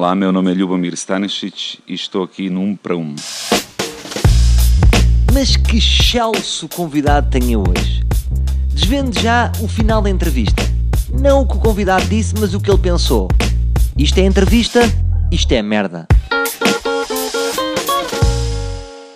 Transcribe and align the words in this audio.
Olá, 0.00 0.14
meu 0.14 0.32
nome 0.32 0.50
é 0.50 0.54
Ljubomir 0.54 0.94
Stanisic 0.94 1.78
e 1.86 1.92
estou 1.92 2.22
aqui 2.22 2.48
no 2.48 2.62
1 2.62 2.76
para 2.76 2.96
1. 2.96 3.16
Mas 5.34 5.58
que 5.58 5.76
excelso 5.76 6.66
convidado 6.70 7.28
tenho 7.28 7.60
hoje. 7.60 8.02
Desvende 8.72 9.20
já 9.20 9.52
o 9.62 9.68
final 9.68 10.00
da 10.00 10.08
entrevista. 10.08 10.62
Não 11.12 11.42
o 11.42 11.46
que 11.46 11.54
o 11.54 11.60
convidado 11.60 12.06
disse, 12.06 12.34
mas 12.40 12.54
o 12.54 12.60
que 12.60 12.70
ele 12.70 12.80
pensou. 12.80 13.28
Isto 13.94 14.16
é 14.20 14.22
entrevista, 14.22 14.80
isto 15.30 15.52
é 15.52 15.60
merda. 15.60 16.08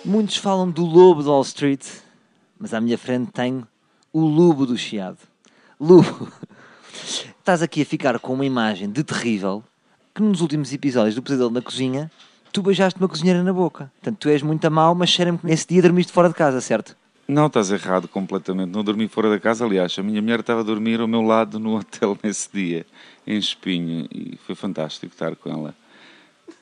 Muitos 0.05 0.37
falam 0.37 0.69
do 0.69 0.85
lobo 0.85 1.23
de 1.23 1.29
Wall 1.29 1.41
Street, 1.41 1.83
mas 2.59 2.75
à 2.75 2.79
minha 2.79 2.95
frente 2.99 3.31
tenho 3.31 3.67
o 4.13 4.19
lobo 4.19 4.67
do 4.67 4.77
Chiado. 4.77 5.17
Lobo, 5.79 6.31
estás 7.39 7.63
aqui 7.63 7.81
a 7.81 7.85
ficar 7.87 8.19
com 8.19 8.35
uma 8.35 8.45
imagem 8.45 8.87
de 8.91 9.03
terrível 9.03 9.63
que 10.15 10.23
nos 10.23 10.39
últimos 10.39 10.71
episódios 10.71 11.13
do 11.13 11.21
Pesadelo 11.21 11.49
na 11.51 11.61
Cozinha 11.61 12.09
tu 12.53 12.61
beijaste 12.61 12.97
uma 12.97 13.09
cozinheira 13.09 13.43
na 13.43 13.51
boca. 13.51 13.91
Portanto, 13.99 14.17
tu 14.17 14.29
és 14.29 14.41
muito 14.41 14.63
a 14.63 14.69
mal, 14.69 14.95
mas 14.95 15.09
cheira-me 15.09 15.37
que 15.37 15.45
nesse 15.45 15.67
dia 15.67 15.81
dormiste 15.81 16.13
fora 16.13 16.29
de 16.29 16.35
casa, 16.35 16.61
certo? 16.61 16.95
Não, 17.27 17.47
estás 17.47 17.69
errado 17.69 18.07
completamente. 18.07 18.69
Não 18.69 18.81
dormi 18.81 19.09
fora 19.09 19.29
da 19.29 19.37
casa, 19.37 19.65
aliás. 19.65 19.93
A 19.99 20.03
minha 20.03 20.21
mulher 20.21 20.39
estava 20.39 20.61
a 20.61 20.63
dormir 20.63 21.01
ao 21.01 21.07
meu 21.07 21.21
lado 21.21 21.59
no 21.59 21.75
hotel 21.77 22.17
nesse 22.23 22.47
dia, 22.53 22.85
em 23.27 23.37
Espinho, 23.37 24.07
e 24.09 24.37
foi 24.45 24.55
fantástico 24.55 25.13
estar 25.13 25.35
com 25.35 25.49
ela. 25.49 25.75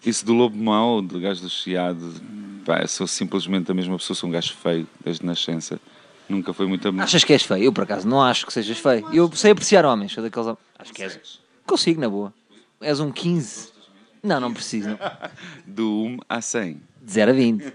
Isso 0.04 0.26
do 0.26 0.34
lobo 0.34 0.58
mau, 0.58 1.00
do 1.00 1.20
gajo 1.20 1.42
do 1.42 1.50
chiado, 1.50 2.12
pá, 2.66 2.88
sou 2.88 3.06
simplesmente 3.06 3.70
a 3.70 3.74
mesma 3.76 3.96
pessoa, 3.98 4.16
sou 4.16 4.28
um 4.28 4.32
gajo 4.32 4.56
feio 4.56 4.88
desde 5.06 5.24
nascença. 5.24 5.80
Nunca 6.28 6.54
foi 6.54 6.66
muito... 6.66 6.90
Achas 7.00 7.24
que 7.24 7.34
és 7.34 7.44
feio? 7.44 7.66
Eu, 7.66 7.74
por 7.74 7.84
acaso, 7.84 8.08
não 8.08 8.20
acho 8.20 8.48
que 8.48 8.54
sejas 8.54 8.80
feio. 8.80 9.08
Eu 9.14 9.32
sei 9.34 9.52
apreciar 9.52 9.86
homens, 9.86 10.12
sou 10.12 10.24
daqueles... 10.24 10.58
Acho 10.80 10.92
que 10.92 11.04
és... 11.04 11.40
Consigo, 11.68 12.02
na 12.02 12.10
boa. 12.10 12.34
És 12.84 13.00
um 13.00 13.12
15. 13.12 13.72
Não, 14.22 14.40
não 14.40 14.54
preciso. 14.54 14.90
Não. 14.90 14.98
Do 15.66 16.04
1 16.04 16.18
a 16.30 16.42
100. 16.42 16.82
De 17.02 17.12
0 17.12 17.32
a 17.32 17.34
20. 17.34 17.74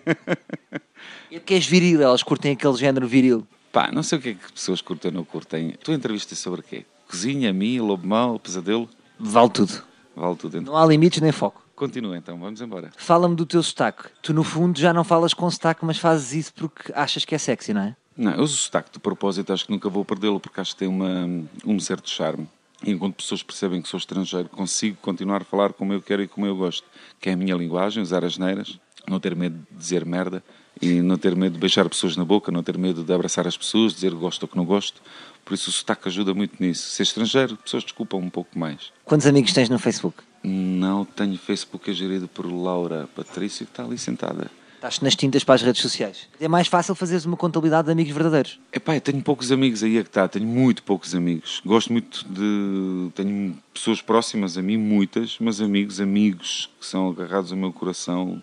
É 1.30 1.38
porque 1.38 1.54
és 1.54 1.66
viril, 1.66 2.00
elas 2.00 2.22
curtem 2.22 2.52
aquele 2.52 2.76
género 2.76 3.06
viril. 3.06 3.46
Pá, 3.70 3.90
não 3.92 4.02
sei 4.02 4.18
o 4.18 4.20
que 4.22 4.28
é 4.30 4.34
que 4.34 4.52
pessoas 4.52 4.80
curtem 4.80 5.10
ou 5.10 5.16
não 5.16 5.24
curtem. 5.24 5.74
Tu 5.82 5.92
entrevistas 5.92 6.38
sobre 6.38 6.60
o 6.60 6.62
quê? 6.62 6.86
Cozinha, 7.06 7.52
mim, 7.52 7.78
lobo 7.80 8.06
mau, 8.06 8.38
pesadelo? 8.38 8.88
Vale 9.18 9.50
tudo. 9.50 9.82
Vale 10.16 10.36
tudo. 10.36 10.58
Então. 10.58 10.72
Não 10.72 10.80
há 10.80 10.86
limites 10.86 11.20
nem 11.20 11.32
foco. 11.32 11.62
Continua 11.76 12.16
então, 12.16 12.38
vamos 12.38 12.60
embora. 12.60 12.90
Fala-me 12.96 13.36
do 13.36 13.46
teu 13.46 13.62
sotaque. 13.62 14.04
Tu, 14.20 14.32
no 14.32 14.42
fundo, 14.42 14.78
já 14.78 14.92
não 14.92 15.04
falas 15.04 15.32
com 15.32 15.48
sotaque, 15.50 15.84
mas 15.84 15.98
fazes 15.98 16.32
isso 16.32 16.54
porque 16.54 16.92
achas 16.92 17.24
que 17.24 17.34
é 17.34 17.38
sexy, 17.38 17.72
não 17.72 17.82
é? 17.82 17.96
Não, 18.16 18.32
eu 18.32 18.42
uso 18.42 18.54
o 18.54 18.58
sotaque 18.58 18.90
de 18.92 18.98
propósito, 18.98 19.52
acho 19.52 19.64
que 19.64 19.70
nunca 19.70 19.88
vou 19.88 20.04
perdê-lo 20.04 20.40
porque 20.40 20.60
acho 20.60 20.72
que 20.72 20.78
tem 20.80 20.88
uma, 20.88 21.24
um 21.64 21.78
certo 21.78 22.10
charme. 22.10 22.48
Enquanto 22.86 23.16
pessoas 23.16 23.42
percebem 23.42 23.82
que 23.82 23.88
sou 23.88 23.98
estrangeiro, 23.98 24.48
consigo 24.48 24.96
continuar 25.02 25.42
a 25.42 25.44
falar 25.44 25.72
como 25.72 25.92
eu 25.92 26.00
quero 26.00 26.22
e 26.22 26.28
como 26.28 26.46
eu 26.46 26.56
gosto, 26.56 26.84
que 27.20 27.28
é 27.28 27.32
a 27.32 27.36
minha 27.36 27.54
linguagem, 27.56 28.02
usar 28.02 28.24
as 28.24 28.38
neiras, 28.38 28.78
não 29.06 29.18
ter 29.18 29.34
medo 29.34 29.58
de 29.70 29.78
dizer 29.78 30.04
merda 30.04 30.42
e 30.80 31.02
não 31.02 31.18
ter 31.18 31.34
medo 31.34 31.54
de 31.54 31.58
beijar 31.58 31.88
pessoas 31.88 32.16
na 32.16 32.24
boca, 32.24 32.52
não 32.52 32.62
ter 32.62 32.78
medo 32.78 33.02
de 33.02 33.12
abraçar 33.12 33.46
as 33.48 33.56
pessoas, 33.56 33.94
dizer 33.94 34.14
gosto 34.14 34.44
ou 34.44 34.48
que 34.48 34.56
não 34.56 34.64
gosto. 34.64 35.02
Por 35.44 35.54
isso 35.54 35.70
o 35.70 35.72
sotaque 35.72 36.08
ajuda 36.08 36.32
muito 36.34 36.62
nisso. 36.62 36.90
Ser 36.90 37.02
estrangeiro, 37.02 37.56
pessoas 37.56 37.82
desculpam 37.82 38.20
um 38.20 38.30
pouco 38.30 38.56
mais. 38.56 38.92
Quantos 39.04 39.26
amigos 39.26 39.52
tens 39.52 39.68
no 39.68 39.78
Facebook? 39.78 40.22
Não 40.42 41.04
tenho 41.04 41.36
Facebook, 41.36 41.90
é 41.90 41.92
gerido 41.92 42.28
por 42.28 42.46
Laura 42.46 43.08
Patrício, 43.14 43.66
que 43.66 43.72
está 43.72 43.84
ali 43.84 43.98
sentada. 43.98 44.50
Estás 44.78 45.00
nas 45.00 45.16
tintas 45.16 45.42
para 45.42 45.56
as 45.56 45.62
redes 45.62 45.82
sociais. 45.82 46.28
É 46.40 46.46
mais 46.46 46.68
fácil 46.68 46.94
fazeres 46.94 47.24
uma 47.24 47.36
contabilidade 47.36 47.86
de 47.86 47.92
amigos 47.92 48.12
verdadeiros. 48.12 48.60
Epá, 48.72 48.94
eu 48.94 49.00
tenho 49.00 49.20
poucos 49.20 49.50
amigos, 49.50 49.82
aí 49.82 49.98
é 49.98 50.04
que 50.04 50.08
está, 50.08 50.28
tenho 50.28 50.46
muito 50.46 50.84
poucos 50.84 51.16
amigos. 51.16 51.60
Gosto 51.66 51.92
muito 51.92 52.24
de. 52.30 53.10
Tenho 53.12 53.58
pessoas 53.74 54.00
próximas 54.00 54.56
a 54.56 54.62
mim, 54.62 54.76
muitas, 54.76 55.36
mas 55.40 55.60
amigos, 55.60 56.00
amigos 56.00 56.70
que 56.78 56.86
são 56.86 57.08
agarrados 57.08 57.50
ao 57.50 57.58
meu 57.58 57.72
coração, 57.72 58.40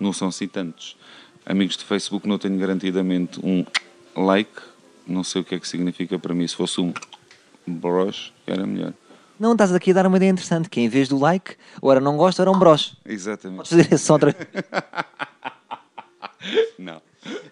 não 0.00 0.12
são 0.12 0.26
assim 0.26 0.48
tantos. 0.48 0.96
Amigos 1.46 1.76
de 1.76 1.84
Facebook 1.84 2.26
não 2.26 2.38
tenho 2.38 2.58
garantidamente 2.58 3.38
um 3.40 3.64
like, 4.16 4.50
não 5.06 5.22
sei 5.22 5.42
o 5.42 5.44
que 5.44 5.54
é 5.54 5.60
que 5.60 5.68
significa 5.68 6.18
para 6.18 6.34
mim. 6.34 6.44
Se 6.44 6.56
fosse 6.56 6.80
um 6.80 6.92
broche, 7.64 8.32
era 8.48 8.66
melhor. 8.66 8.94
Não, 9.38 9.52
estás 9.52 9.72
aqui 9.72 9.90
a 9.90 9.94
dar 9.94 10.06
uma 10.06 10.16
ideia 10.16 10.30
interessante, 10.30 10.70
que 10.70 10.80
em 10.80 10.88
vez 10.88 11.08
do 11.08 11.18
like, 11.18 11.56
ou 11.80 11.90
era 11.90 12.00
não 12.00 12.16
gosto, 12.16 12.38
ou 12.38 12.44
era 12.44 12.50
um 12.50 12.58
broche. 12.58 12.92
Exatamente. 13.04 13.56
Podes 13.56 13.70
fazer 13.70 13.92
isso 13.92 14.12
outra 14.12 14.36
Não. 16.78 17.00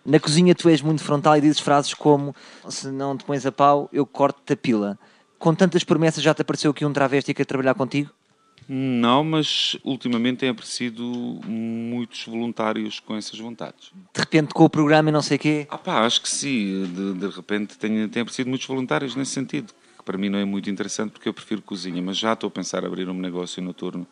Na 0.05 0.19
cozinha 0.19 0.55
tu 0.55 0.69
és 0.69 0.83
muito 0.83 1.03
frontal 1.03 1.37
e 1.37 1.41
dizes 1.41 1.61
frases 1.61 1.95
como 1.95 2.35
se 2.69 2.89
não 2.89 3.17
te 3.17 3.25
pões 3.25 3.47
a 3.47 3.53
pau, 3.53 3.89
eu 3.93 4.05
corto-te 4.05 4.53
a 4.53 4.57
pila. 4.57 4.99
Com 5.39 5.55
tantas 5.55 5.85
promessas 5.85 6.23
já 6.23 6.35
te 6.35 6.43
apareceu 6.43 6.71
aqui 6.71 6.85
um 6.85 6.93
travesti 6.93 7.33
que 7.33 7.39
quer 7.39 7.45
trabalhar 7.47 7.75
contigo? 7.75 8.11
Não, 8.69 9.25
mas 9.25 9.77
ultimamente 9.83 10.39
tem 10.39 10.49
aparecido 10.49 11.05
muitos 11.45 12.25
voluntários 12.25 13.01
com 13.01 13.17
essas 13.17 13.39
vontades. 13.39 13.91
De 14.15 14.21
repente 14.21 14.55
com 14.55 14.65
o 14.65 14.71
programa 14.71 15.09
e 15.09 15.13
não 15.13 15.23
sei 15.23 15.37
o 15.37 15.41
quê? 15.41 15.67
Ah 15.69 15.79
pá, 15.79 16.07
acho 16.07 16.23
que 16.23 16.29
sim. 16.29 16.85
De, 16.85 17.15
de 17.15 17.29
repente 17.35 17.77
tem, 17.77 18.09
tem 18.09 18.23
aparecido 18.23 18.49
muitos 18.49 18.69
voluntários 18.69 19.17
nesse 19.17 19.33
sentido. 19.33 19.73
Que 19.99 20.05
para 20.05 20.17
mim 20.17 20.29
não 20.29 20.39
é 20.39 20.45
muito 20.45 20.71
interessante 20.71 21.11
porque 21.11 21.29
eu 21.29 21.35
prefiro 21.35 21.61
cozinha, 21.63 22.01
mas 22.01 22.17
já 22.17 22.33
estou 22.33 22.49
a 22.49 22.51
pensar 22.51 22.85
em 22.85 22.87
abrir 22.87 23.09
um 23.09 23.15
negócio 23.15 23.61
noturno 23.61 24.07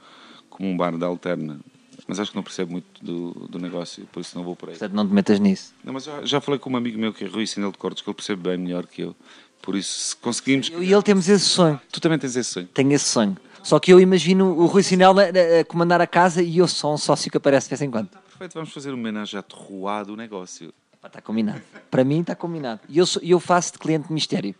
como 0.51 0.69
um 0.69 0.77
bar 0.77 0.97
da 0.97 1.07
alterna. 1.07 1.61
Mas 2.09 2.19
acho 2.19 2.31
que 2.31 2.37
não 2.37 2.43
percebo 2.43 2.73
muito 2.73 2.87
do, 3.05 3.33
do 3.51 3.59
negócio, 3.59 4.05
por 4.11 4.21
isso 4.21 4.37
não 4.37 4.43
vou 4.43 4.57
por 4.57 4.71
aí. 4.71 4.75
Portanto, 4.79 4.97
não 4.97 5.07
te 5.07 5.13
metas 5.13 5.39
nisso. 5.39 5.75
Não, 5.85 5.93
mas 5.93 6.05
já, 6.05 6.25
já 6.25 6.41
falei 6.41 6.59
com 6.59 6.71
um 6.71 6.77
amigo 6.77 6.99
meu 6.99 7.13
que 7.13 7.23
é 7.25 7.29
Rui 7.29 7.47
Sinel 7.47 7.71
de 7.71 7.77
Cortes, 7.77 8.03
que 8.03 8.09
ele 8.09 8.15
percebe 8.15 8.43
bem 8.49 8.57
melhor 8.57 8.87
que 8.87 9.03
eu. 9.03 9.15
Por 9.61 9.77
isso, 9.77 9.99
se 10.11 10.17
conseguimos. 10.17 10.71
Eu 10.71 10.83
e 10.83 10.91
ele 10.93 11.03
temos 11.03 11.29
esse 11.29 11.45
sonho. 11.45 11.79
Tu 11.93 12.01
também 12.01 12.19
tens 12.19 12.35
esse 12.35 12.51
sonho. 12.51 12.67
Tenho 12.69 12.93
esse 12.93 13.05
sonho. 13.05 13.37
Só 13.63 13.79
que 13.79 13.93
eu 13.93 14.01
imagino 14.01 14.57
o 14.57 14.65
Rui 14.67 14.83
Sinel 14.83 15.15
a, 15.19 15.65
comandar 15.67 16.01
a 16.01 16.07
casa 16.07 16.43
e 16.43 16.57
eu 16.59 16.67
sou 16.67 16.95
um 16.95 16.97
sócio 16.97 17.31
que 17.31 17.37
aparece 17.37 17.67
de 17.67 17.71
vez 17.71 17.83
em 17.83 17.91
quando. 17.91 18.09
Perfeito, 18.09 18.55
vamos 18.55 18.71
fazer 18.73 18.89
uma 18.91 18.99
homenagem 18.99 19.39
à 19.39 19.43
terroir 19.43 20.07
do 20.07 20.17
negócio. 20.17 20.73
Está 21.05 21.21
combinado. 21.21 21.61
Para 21.91 22.05
mim 22.05 22.21
está 22.21 22.35
combinado. 22.35 22.81
E 22.89 22.97
eu, 22.97 23.05
sou- 23.05 23.21
eu 23.23 23.39
faço 23.39 23.73
de 23.73 23.79
cliente 23.79 24.11
mistério. 24.13 24.55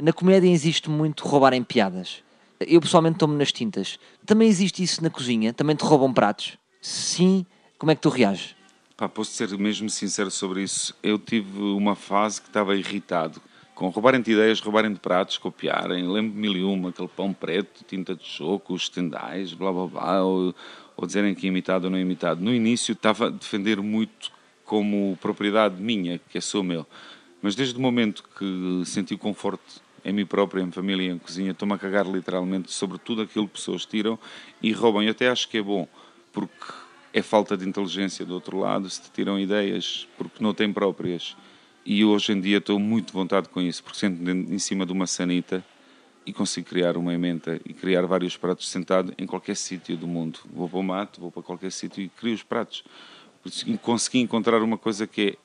Na 0.00 0.12
comédia 0.12 0.48
existe 0.48 0.88
muito 0.88 1.26
roubarem 1.26 1.64
piadas. 1.64 2.22
Eu 2.60 2.80
pessoalmente 2.80 3.18
tomo 3.18 3.34
nas 3.34 3.50
tintas. 3.50 3.98
Também 4.24 4.48
existe 4.48 4.82
isso 4.82 5.02
na 5.02 5.10
cozinha? 5.10 5.52
Também 5.52 5.74
te 5.74 5.82
roubam 5.84 6.12
pratos? 6.12 6.56
Sim, 6.80 7.46
como 7.78 7.90
é 7.90 7.94
que 7.94 8.00
tu 8.00 8.08
reages? 8.08 8.54
Pá, 8.96 9.08
posso 9.08 9.32
ser 9.32 9.56
mesmo 9.58 9.90
sincero 9.90 10.30
sobre 10.30 10.62
isso. 10.62 10.94
Eu 11.02 11.18
tive 11.18 11.60
uma 11.60 11.94
fase 11.94 12.40
que 12.40 12.48
estava 12.48 12.74
irritado 12.76 13.40
com 13.74 13.90
roubarem 13.90 14.22
de 14.22 14.32
ideias, 14.32 14.58
roubarem 14.58 14.90
de 14.90 14.98
pratos, 14.98 15.36
copiarem. 15.36 16.08
Lembro-me 16.08 16.40
mil 16.40 16.56
e 16.56 16.64
uma, 16.64 16.88
aquele 16.88 17.08
pão 17.08 17.30
preto, 17.32 17.84
tinta 17.86 18.16
de 18.16 18.24
choco, 18.24 18.72
os 18.72 18.88
tendais, 18.88 19.52
blá 19.52 19.70
blá 19.70 19.86
blá, 19.86 20.24
ou, 20.24 20.54
ou 20.96 21.06
dizerem 21.06 21.34
que 21.34 21.46
é 21.46 21.48
imitado 21.50 21.84
ou 21.84 21.90
não 21.90 21.98
é 21.98 22.00
imitado. 22.00 22.42
No 22.42 22.54
início 22.54 22.92
estava 22.92 23.26
a 23.26 23.30
defender 23.30 23.82
muito 23.82 24.32
como 24.64 25.18
propriedade 25.20 25.80
minha, 25.80 26.18
que 26.30 26.38
é 26.38 26.40
sou 26.40 26.62
meu. 26.62 26.86
Mas 27.42 27.54
desde 27.54 27.76
o 27.76 27.80
momento 27.82 28.24
que 28.38 28.82
senti 28.86 29.12
o 29.12 29.18
conforto 29.18 29.84
em 30.02 30.12
mim 30.12 30.24
próprio, 30.24 30.62
em 30.62 30.70
família 30.70 31.12
em 31.12 31.18
cozinha, 31.18 31.50
estou-me 31.50 31.74
a 31.74 31.78
cagar 31.78 32.06
literalmente 32.06 32.72
sobre 32.72 32.96
tudo 32.96 33.22
aquilo 33.22 33.46
que 33.46 33.54
pessoas 33.54 33.84
tiram 33.84 34.18
e 34.62 34.72
roubam. 34.72 35.02
E 35.02 35.08
até 35.08 35.28
acho 35.28 35.48
que 35.48 35.58
é 35.58 35.62
bom, 35.62 35.86
porque 36.36 36.52
é 37.14 37.22
falta 37.22 37.56
de 37.56 37.66
inteligência 37.66 38.22
do 38.26 38.34
outro 38.34 38.58
lado 38.58 38.90
se 38.90 39.00
te 39.00 39.10
tiram 39.10 39.40
ideias 39.40 40.06
porque 40.18 40.44
não 40.44 40.52
têm 40.52 40.70
próprias. 40.70 41.34
E 41.82 42.04
hoje 42.04 42.32
em 42.32 42.40
dia 42.40 42.58
estou 42.58 42.78
muito 42.78 43.06
de 43.06 43.12
vontade 43.14 43.48
com 43.48 43.58
isso, 43.58 43.82
porque 43.82 43.98
sento 43.98 44.22
em 44.30 44.58
cima 44.58 44.84
de 44.84 44.92
uma 44.92 45.06
sanita 45.06 45.64
e 46.26 46.32
consigo 46.34 46.68
criar 46.68 46.98
uma 46.98 47.14
emenda 47.14 47.58
e 47.64 47.72
criar 47.72 48.04
vários 48.04 48.36
pratos 48.36 48.68
sentado 48.68 49.14
em 49.16 49.24
qualquer 49.24 49.56
sítio 49.56 49.96
do 49.96 50.06
mundo. 50.06 50.40
Vou 50.52 50.68
para 50.68 50.78
o 50.78 50.82
mato, 50.82 51.20
vou 51.22 51.32
para 51.32 51.42
qualquer 51.42 51.72
sítio 51.72 52.02
e 52.02 52.10
crio 52.10 52.34
os 52.34 52.42
pratos. 52.42 52.84
Consegui 53.80 54.18
encontrar 54.18 54.60
uma 54.62 54.76
coisa 54.76 55.06
que 55.06 55.22
é, 55.22 55.36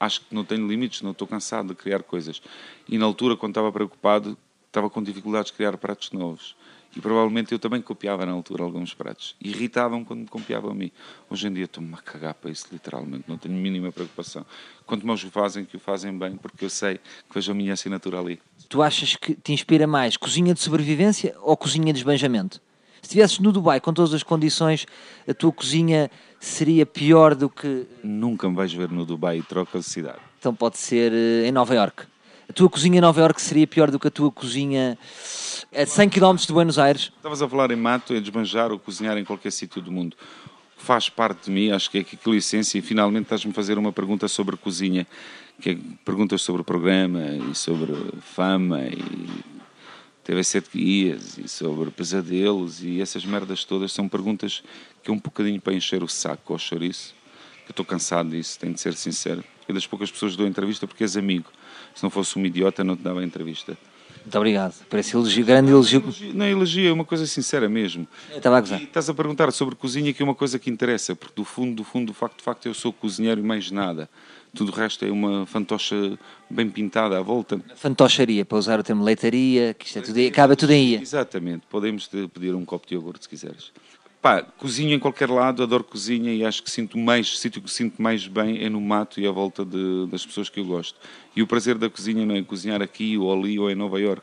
acho 0.00 0.22
que 0.22 0.34
não 0.34 0.44
tenho 0.44 0.66
limites, 0.66 1.02
não 1.02 1.12
estou 1.12 1.28
cansado 1.28 1.68
de 1.68 1.74
criar 1.76 2.02
coisas. 2.02 2.42
E 2.88 2.98
na 2.98 3.04
altura, 3.04 3.36
quando 3.36 3.52
estava 3.52 3.70
preocupado, 3.70 4.36
estava 4.66 4.90
com 4.90 5.00
dificuldades 5.00 5.52
de 5.52 5.56
criar 5.56 5.76
pratos 5.76 6.10
novos. 6.10 6.56
E 6.94 7.00
provavelmente 7.00 7.52
eu 7.52 7.58
também 7.58 7.80
copiava 7.80 8.26
na 8.26 8.32
altura 8.32 8.64
alguns 8.64 8.92
pratos. 8.94 9.36
Irritavam 9.40 10.04
quando 10.04 10.20
me 10.20 10.26
copiavam 10.26 10.72
a 10.72 10.74
mim. 10.74 10.90
Hoje 11.28 11.46
em 11.46 11.52
dia 11.52 11.64
estou-me 11.64 11.94
a 11.94 11.98
cagar 11.98 12.34
para 12.34 12.50
isso, 12.50 12.66
literalmente. 12.72 13.24
Não 13.28 13.38
tenho 13.38 13.54
mínima 13.54 13.92
preocupação. 13.92 14.44
Quanto 14.84 15.06
mais 15.06 15.22
o 15.22 15.30
fazem, 15.30 15.64
que 15.64 15.76
o 15.76 15.80
fazem 15.80 16.16
bem, 16.16 16.36
porque 16.36 16.64
eu 16.64 16.70
sei 16.70 16.96
que 16.96 17.34
vejo 17.34 17.52
a 17.52 17.54
minha 17.54 17.72
assinatura 17.74 18.18
ali. 18.18 18.40
Tu 18.68 18.82
achas 18.82 19.14
que 19.14 19.34
te 19.34 19.52
inspira 19.52 19.86
mais 19.86 20.16
cozinha 20.16 20.52
de 20.52 20.60
sobrevivência 20.60 21.36
ou 21.42 21.56
cozinha 21.56 21.92
de 21.92 22.00
esbanjamento? 22.00 22.60
Se 23.00 23.06
estivesses 23.06 23.38
no 23.38 23.50
Dubai 23.50 23.80
com 23.80 23.92
todas 23.92 24.12
as 24.12 24.22
condições, 24.22 24.86
a 25.26 25.32
tua 25.32 25.52
cozinha 25.52 26.10
seria 26.38 26.84
pior 26.84 27.34
do 27.34 27.48
que. 27.48 27.86
Nunca 28.02 28.48
me 28.48 28.54
vais 28.56 28.72
ver 28.72 28.90
no 28.90 29.06
Dubai 29.06 29.38
e 29.38 29.42
troca 29.42 29.78
de 29.78 29.84
cidade. 29.84 30.18
Então 30.38 30.54
pode 30.54 30.78
ser 30.78 31.12
eh, 31.12 31.46
em 31.46 31.52
Nova 31.52 31.74
York. 31.74 32.04
A 32.50 32.52
tua 32.52 32.68
cozinha 32.68 32.98
em 32.98 33.00
Nova 33.00 33.20
York 33.20 33.40
seria 33.40 33.64
pior 33.64 33.92
do 33.92 33.98
que 34.00 34.08
a 34.08 34.10
tua 34.10 34.28
cozinha 34.28 34.98
a 35.72 35.86
100 35.86 36.08
km 36.08 36.34
de 36.34 36.52
Buenos 36.52 36.80
Aires? 36.80 37.12
Estavas 37.16 37.40
a 37.40 37.48
falar 37.48 37.70
em 37.70 37.76
mato, 37.76 38.12
em 38.12 38.20
desbanjar 38.20 38.72
ou 38.72 38.78
cozinhar 38.80 39.16
em 39.16 39.24
qualquer 39.24 39.52
sítio 39.52 39.80
do 39.80 39.92
mundo. 39.92 40.16
Faz 40.76 41.08
parte 41.08 41.44
de 41.44 41.50
mim, 41.52 41.70
acho 41.70 41.88
que 41.88 41.98
é 41.98 42.00
aquilo 42.00 42.34
a 42.34 42.36
essência, 42.36 42.76
e 42.76 42.82
finalmente 42.82 43.22
estás-me 43.22 43.52
a 43.52 43.54
fazer 43.54 43.78
uma 43.78 43.92
pergunta 43.92 44.26
sobre 44.26 44.56
cozinha, 44.56 45.06
que 45.60 45.70
é 45.70 45.78
perguntas 46.04 46.42
sobre 46.42 46.62
o 46.62 46.64
programa 46.64 47.20
e 47.22 47.54
sobre 47.54 47.94
fama 48.20 48.80
e 48.82 49.28
TV 50.24 50.42
Sete 50.42 50.70
Guias 50.76 51.38
e 51.38 51.46
sobre 51.46 51.88
pesadelos 51.92 52.82
e 52.82 53.00
essas 53.00 53.24
merdas 53.24 53.62
todas 53.62 53.92
são 53.92 54.08
perguntas 54.08 54.60
que 55.04 55.10
é 55.12 55.14
um 55.14 55.18
bocadinho 55.18 55.60
para 55.60 55.72
encher 55.72 56.02
o 56.02 56.08
saco 56.08 56.52
ao 56.52 56.58
chouriço. 56.58 57.14
Que 57.64 57.70
eu 57.70 57.74
estou 57.74 57.84
cansado 57.84 58.30
disso, 58.30 58.58
tenho 58.58 58.74
de 58.74 58.80
ser 58.80 58.94
sincero. 58.94 59.44
É 59.70 59.72
das 59.72 59.86
poucas 59.86 60.10
pessoas 60.10 60.32
que 60.32 60.38
dou 60.38 60.46
entrevista 60.46 60.86
porque 60.86 61.04
és 61.04 61.16
amigo. 61.16 61.50
Se 61.94 62.02
não 62.02 62.10
fosse 62.10 62.38
um 62.38 62.44
idiota, 62.44 62.82
não 62.82 62.96
te 62.96 63.02
dava 63.02 63.22
entrevista. 63.22 63.76
Muito 64.22 64.36
obrigado 64.36 64.74
por 64.84 64.98
esse 64.98 65.16
elogio, 65.16 65.44
grande 65.44 65.70
elogio. 65.70 66.02
Não, 66.34 66.44
elogio 66.44 66.90
é 66.90 66.92
uma 66.92 67.04
coisa 67.04 67.26
sincera 67.26 67.68
mesmo. 67.68 68.06
Eu 68.30 68.36
estava 68.36 68.58
a 68.58 68.60
gozar. 68.60 68.80
E 68.80 68.84
estás 68.84 69.08
a 69.08 69.14
perguntar 69.14 69.50
sobre 69.52 69.74
cozinha, 69.74 70.12
que 70.12 70.22
é 70.22 70.24
uma 70.24 70.34
coisa 70.34 70.58
que 70.58 70.68
interessa, 70.68 71.14
porque 71.16 71.34
do 71.36 71.44
fundo, 71.44 71.76
do 71.76 71.84
fundo, 71.84 72.08
do 72.08 72.14
facto, 72.14 72.38
de 72.38 72.42
facto, 72.42 72.66
eu 72.66 72.74
sou 72.74 72.92
cozinheiro 72.92 73.40
e 73.40 73.44
mais 73.44 73.70
nada. 73.70 74.10
Tudo 74.54 74.72
o 74.72 74.74
resto 74.74 75.04
é 75.04 75.10
uma 75.10 75.46
fantocha 75.46 76.18
bem 76.50 76.68
pintada 76.68 77.16
à 77.16 77.22
volta. 77.22 77.60
Fantocharia, 77.76 78.44
para 78.44 78.58
usar 78.58 78.80
o 78.80 78.82
termo 78.82 79.04
leitaria, 79.04 79.74
que 79.74 79.86
isto 79.86 80.00
é 80.00 80.02
tudo, 80.02 80.20
acaba 80.26 80.56
tudo 80.56 80.72
em 80.72 80.88
ia. 80.88 81.00
Exatamente, 81.00 81.62
podemos 81.70 82.10
pedir 82.34 82.54
um 82.54 82.64
copo 82.64 82.88
de 82.88 82.94
iogurte 82.94 83.22
se 83.22 83.28
quiseres. 83.28 83.72
Pá, 84.20 84.42
cozinho 84.42 84.92
em 84.92 84.98
qualquer 84.98 85.30
lado, 85.30 85.62
adoro 85.62 85.82
cozinha 85.82 86.30
e 86.30 86.44
acho 86.44 86.62
que 86.62 86.70
sinto 86.70 86.98
mais, 86.98 87.38
sítio 87.38 87.62
que 87.62 87.70
sinto 87.70 88.02
mais 88.02 88.26
bem 88.26 88.62
é 88.62 88.68
no 88.68 88.78
mato 88.78 89.18
e 89.18 89.26
à 89.26 89.30
volta 89.30 89.64
de, 89.64 90.06
das 90.10 90.26
pessoas 90.26 90.50
que 90.50 90.60
eu 90.60 90.64
gosto. 90.66 90.98
E 91.34 91.40
o 91.40 91.46
prazer 91.46 91.78
da 91.78 91.88
cozinha 91.88 92.26
não 92.26 92.34
é 92.34 92.42
cozinhar 92.42 92.82
aqui 92.82 93.16
ou 93.16 93.32
ali 93.32 93.58
ou 93.58 93.70
em 93.70 93.74
Nova 93.74 93.98
York. 93.98 94.22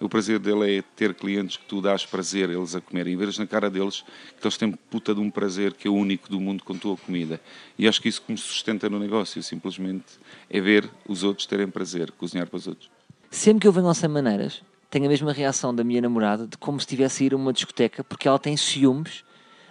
O 0.00 0.08
prazer 0.08 0.40
dele 0.40 0.78
é 0.78 0.82
ter 0.96 1.14
clientes 1.14 1.56
que 1.58 1.64
tu 1.64 1.80
dás 1.80 2.04
prazer 2.04 2.50
eles 2.50 2.74
a 2.74 2.80
comerem. 2.80 3.16
Veres 3.16 3.38
na 3.38 3.46
cara 3.46 3.70
deles 3.70 4.04
que 4.40 4.44
eles 4.44 4.56
têm 4.56 4.72
puta 4.72 5.14
de 5.14 5.20
um 5.20 5.30
prazer 5.30 5.74
que 5.74 5.86
é 5.86 5.90
o 5.90 5.94
único 5.94 6.28
do 6.28 6.40
mundo 6.40 6.64
com 6.64 6.72
a 6.72 6.76
tua 6.76 6.96
comida. 6.96 7.40
E 7.78 7.86
acho 7.86 8.02
que 8.02 8.08
isso 8.08 8.22
que 8.22 8.32
me 8.32 8.36
sustenta 8.36 8.90
no 8.90 8.98
negócio, 8.98 9.40
simplesmente, 9.44 10.06
é 10.50 10.60
ver 10.60 10.90
os 11.08 11.22
outros 11.22 11.46
terem 11.46 11.68
prazer, 11.68 12.10
cozinhar 12.10 12.48
para 12.48 12.56
os 12.56 12.66
outros. 12.66 12.90
Sempre 13.30 13.60
que 13.60 13.68
eu 13.68 13.72
venho 13.72 13.86
ao 13.86 13.94
Sem 13.94 14.08
Maneiras, 14.08 14.60
tenho 14.90 15.06
a 15.06 15.08
mesma 15.08 15.32
reação 15.32 15.72
da 15.72 15.84
minha 15.84 16.00
namorada 16.00 16.48
de 16.48 16.58
como 16.58 16.80
se 16.80 16.84
estivesse 16.86 17.22
a 17.22 17.26
ir 17.26 17.32
a 17.32 17.36
uma 17.36 17.52
discoteca, 17.52 18.02
porque 18.02 18.26
ela 18.26 18.40
tem 18.40 18.56
ciúmes 18.56 19.24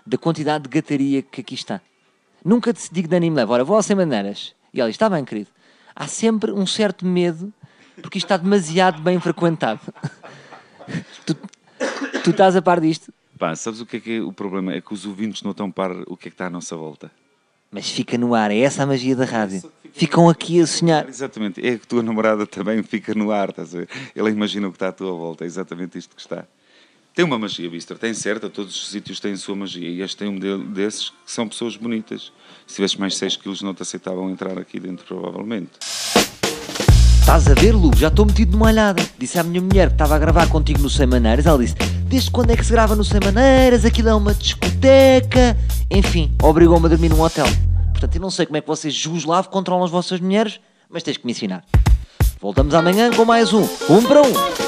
da 0.06 0.18
quantidade 0.18 0.66
de 0.66 0.69
gataria 0.69 1.22
que 1.22 1.42
aqui 1.42 1.56
está. 1.56 1.81
Nunca 2.44 2.72
te 2.74 2.88
digo 2.92 3.07
de 3.07 3.16
anime 3.16 3.36
leva, 3.36 3.54
ora, 3.54 3.63
vou 3.63 3.75
ao 3.75 3.81
Sem 3.81 3.96
Maneiras. 3.96 4.54
E 4.74 4.80
ela 4.80 4.90
diz, 4.90 4.96
está 4.96 5.10
bem, 5.10 5.25
querido. 5.25 5.50
Há 5.96 6.07
sempre 6.07 6.52
um 6.52 6.68
certo 6.68 7.06
medo, 7.06 7.52
porque 8.02 8.18
isto 8.18 8.25
está 8.25 8.38
demasiado 8.38 9.02
bem 9.02 9.19
frequentado. 9.19 9.80
tu, 11.25 11.36
tu 12.24 12.30
estás 12.30 12.56
a 12.56 12.62
par 12.62 12.80
disto? 12.80 13.12
Pá, 13.40 13.56
sabes 13.56 13.81
o 13.81 13.86
que 13.86 13.98
é 13.98 14.00
que 14.00 14.18
é 14.18 14.22
o 14.22 14.31
problema? 14.31 14.74
É 14.74 14.81
que 14.81 14.94
os 14.94 15.06
ouvintes 15.06 15.42
não 15.42 15.52
estão 15.52 15.68
a 15.68 15.72
par 15.72 15.92
o 16.07 16.16
que 16.16 16.28
é 16.28 16.31
que 16.31 16.36
está 16.36 16.48
à 16.48 16.50
nossa 16.50 16.75
volta. 16.75 17.12
Mas 17.72 17.90
fica 17.90 18.18
no 18.18 18.36
ar, 18.36 18.52
é 18.52 18.60
essa 18.60 18.84
a 18.84 18.86
magia 18.86 19.16
da 19.16 19.25
rádio. 19.25 19.63
Ficam 19.92 20.30
aqui 20.30 20.62
a 20.62 20.68
sonhar. 20.68 21.07
Exatamente, 21.07 21.66
é 21.66 21.78
que 21.78 21.84
a 21.84 21.88
tua 21.88 22.04
namorada 22.04 22.46
também 22.46 22.84
fica 22.84 23.13
no 23.13 23.31
ar, 23.31 23.50
estás 23.50 23.74
a 23.74 23.80
ver? 23.80 23.90
Ela 24.16 24.30
imagina 24.30 24.68
o 24.68 24.72
que 24.72 24.75
está 24.75 24.90
à 24.90 24.92
tua 24.92 25.12
volta, 25.12 25.44
é 25.44 25.48
exatamente 25.48 25.98
isto 25.98 26.16
que 26.16 26.22
está. 26.22 26.46
Tem 27.16 27.24
uma 27.24 27.40
magia, 27.40 27.70
Bister, 27.70 27.98
tem 27.98 28.14
certa, 28.14 28.50
todos 28.50 28.76
os 28.76 28.90
sítios 28.90 29.22
têm 29.22 29.32
a 29.34 29.38
sua 29.38 29.56
magia 29.56 29.88
e 29.90 30.02
este 30.02 30.18
tem 30.18 30.28
um 30.28 30.38
de- 30.38 30.58
desses 30.66 31.12
que 31.12 31.16
são 31.32 31.48
pessoas 31.48 31.78
bonitas. 31.78 32.30
Se 32.68 32.76
tivesse 32.76 33.00
mais 33.00 33.16
6 33.16 33.38
quilos 33.38 33.62
não 33.62 33.74
te 33.74 33.82
aceitavam 33.84 34.30
entrar 34.30 34.58
aqui 34.60 34.82
dentro, 34.82 35.06
provavelmente. 35.06 35.70
Estás 37.22 37.48
a 37.50 37.54
ver, 37.54 37.72
Lu? 37.72 37.92
Já 37.96 38.10
estou 38.10 38.26
metido 38.26 38.52
numa 38.52 38.68
alhada. 38.68 39.02
Disse 39.18 39.40
à 39.40 39.44
minha 39.44 39.62
mulher 39.62 39.88
que 39.88 39.94
estava 39.94 40.16
a 40.16 40.20
gravar 40.20 40.48
contigo 40.50 40.80
no 40.82 40.90
Sem 40.90 41.08
Maneiras. 41.08 41.46
Ela 41.46 41.58
disse: 41.58 41.76
Desde 42.06 42.30
quando 42.30 42.52
é 42.52 42.58
que 42.58 42.64
se 42.66 42.72
grava 42.72 42.96
no 42.98 43.04
Sem 43.04 43.20
Maneiras? 43.24 43.86
Aquilo 43.86 44.10
é 44.10 44.14
uma 44.14 44.34
discoteca. 44.34 45.58
Enfim, 45.90 46.32
obrigou-me 46.44 46.86
a 46.86 46.90
dormir 46.90 47.10
num 47.10 47.22
hotel. 47.22 47.48
Portanto, 47.92 48.14
eu 48.16 48.22
não 48.22 48.30
sei 48.30 48.46
como 48.46 48.58
é 48.58 48.62
que 48.62 48.68
vocês 48.68 48.94
jugoslav 48.94 49.48
controlam 49.48 49.86
as 49.86 49.90
vossas 49.92 50.20
mulheres, 50.20 50.60
mas 50.90 51.02
tens 51.02 51.16
que 51.18 51.26
me 51.26 51.32
ensinar. 51.32 51.64
Voltamos 52.42 52.74
amanhã 52.76 53.10
com 53.12 53.24
mais 53.26 53.54
um. 53.54 53.64
Um 53.90 54.04
para 54.04 54.22
um. 54.22 54.65